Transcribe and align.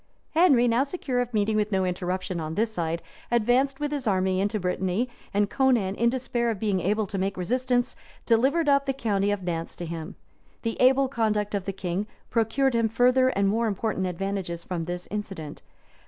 Henry, 0.31 0.67
now 0.67 0.81
secure 0.81 1.21
of 1.21 1.31
meeting 1.31 1.55
with 1.55 1.71
no 1.71 1.85
interruption 1.85 2.39
on 2.39 2.55
this 2.55 2.73
side, 2.73 3.03
advanced 3.29 3.79
with 3.79 3.91
his 3.91 4.07
army 4.07 4.41
into 4.41 4.59
Brittany; 4.59 5.07
and 5.31 5.47
Conan, 5.47 5.93
in 5.93 6.09
despair 6.09 6.49
of 6.49 6.57
being 6.59 6.79
able 6.79 7.05
to 7.05 7.19
make 7.19 7.37
resistance, 7.37 7.95
delivered 8.25 8.67
up 8.67 8.87
the 8.87 8.93
county 8.93 9.29
of 9.29 9.41
Nantz 9.41 9.75
to 9.75 9.85
him. 9.85 10.15
The 10.63 10.75
able 10.81 11.07
conduct 11.07 11.53
of 11.53 11.65
the 11.65 11.71
king 11.71 12.07
procured 12.31 12.73
him 12.73 12.89
further 12.89 13.27
and 13.29 13.47
more 13.47 13.67
important 13.67 14.07
advantages 14.07 14.63
from 14.63 14.85
this 14.85 15.07
incident. 15.11 15.61